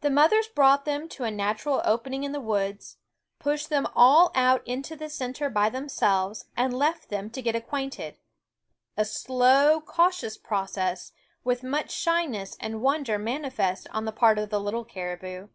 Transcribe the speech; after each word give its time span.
The 0.00 0.08
mothers 0.08 0.48
brought 0.48 0.86
them 0.86 1.06
to 1.10 1.24
a 1.24 1.30
natural 1.30 1.82
opening 1.84 2.24
in 2.24 2.32
the 2.32 2.40
woods, 2.40 2.96
pushed 3.38 3.68
them 3.68 3.86
all 3.94 4.30
out 4.30 4.30
A^ 4.30 4.30
^'tev: 4.30 4.32
THE 4.32 4.54
WOODS 4.54 4.68
* 4.68 4.68
into 4.70 4.96
the 4.96 5.10
center 5.10 5.50
by 5.50 5.68
themselves, 5.68 6.46
and 6.56 6.72
left 6.72 7.10
them 7.10 7.28
to 7.32 7.42
get 7.42 7.54
acquainted 7.54 8.16
a 8.96 9.04
slow, 9.04 9.82
cautious 9.82 10.38
process, 10.38 11.10
ft 11.10 11.10
jfi 11.10 11.12
r^s 11.12 11.12
with 11.44 11.62
much 11.62 11.90
shyness 11.90 12.56
and 12.58 12.80
wonder 12.80 13.18
manifest 13.18 13.86
on 13.88 13.88
f 13.88 13.88
o 13.88 13.92
School 13.92 14.04
the 14.06 14.12
part 14.18 14.38
of 14.38 14.48
the 14.48 14.60
little 14.60 14.86
caribou. 14.86 15.48